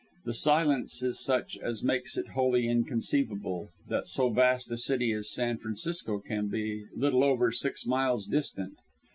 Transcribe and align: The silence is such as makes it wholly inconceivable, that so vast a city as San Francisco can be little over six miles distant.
The 0.25 0.33
silence 0.33 1.03
is 1.03 1.23
such 1.23 1.59
as 1.59 1.83
makes 1.83 2.17
it 2.17 2.29
wholly 2.29 2.67
inconceivable, 2.67 3.69
that 3.87 4.07
so 4.07 4.31
vast 4.31 4.71
a 4.71 4.77
city 4.77 5.11
as 5.13 5.29
San 5.31 5.59
Francisco 5.59 6.17
can 6.17 6.47
be 6.47 6.85
little 6.95 7.23
over 7.23 7.51
six 7.51 7.85
miles 7.85 8.25
distant. 8.25 8.79